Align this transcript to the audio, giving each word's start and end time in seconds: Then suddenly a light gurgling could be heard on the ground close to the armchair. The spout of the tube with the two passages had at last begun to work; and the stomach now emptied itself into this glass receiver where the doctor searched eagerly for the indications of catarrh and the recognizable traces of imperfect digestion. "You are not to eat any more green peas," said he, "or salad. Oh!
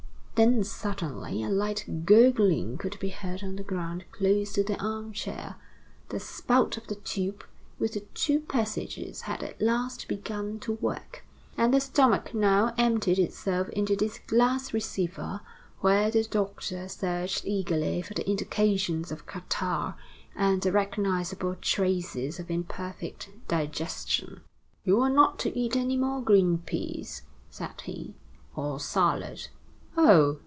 Then 0.33 0.63
suddenly 0.63 1.43
a 1.43 1.49
light 1.51 1.85
gurgling 2.03 2.79
could 2.79 2.97
be 2.99 3.09
heard 3.09 3.43
on 3.43 3.57
the 3.57 3.61
ground 3.63 4.05
close 4.11 4.53
to 4.53 4.63
the 4.63 4.75
armchair. 4.83 5.55
The 6.09 6.19
spout 6.19 6.77
of 6.77 6.87
the 6.87 6.95
tube 6.95 7.43
with 7.77 7.93
the 7.93 7.99
two 8.15 8.39
passages 8.39 9.21
had 9.29 9.43
at 9.43 9.61
last 9.61 10.07
begun 10.07 10.59
to 10.61 10.73
work; 10.73 11.23
and 11.55 11.71
the 11.71 11.79
stomach 11.79 12.33
now 12.33 12.73
emptied 12.75 13.19
itself 13.19 13.69
into 13.69 13.95
this 13.95 14.17
glass 14.17 14.73
receiver 14.73 15.41
where 15.81 16.09
the 16.09 16.23
doctor 16.23 16.87
searched 16.87 17.45
eagerly 17.45 18.01
for 18.01 18.15
the 18.15 18.27
indications 18.27 19.11
of 19.11 19.27
catarrh 19.27 19.93
and 20.35 20.63
the 20.63 20.71
recognizable 20.71 21.53
traces 21.53 22.39
of 22.39 22.49
imperfect 22.49 23.29
digestion. 23.47 24.41
"You 24.85 25.01
are 25.01 25.09
not 25.11 25.37
to 25.39 25.55
eat 25.55 25.75
any 25.75 25.97
more 25.97 26.19
green 26.19 26.57
peas," 26.57 27.21
said 27.51 27.81
he, 27.81 28.15
"or 28.55 28.79
salad. 28.79 29.47
Oh! 29.97 30.39